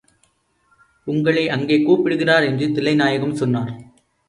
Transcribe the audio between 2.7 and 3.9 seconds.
தில்லைநாயகம் சொன்னார்.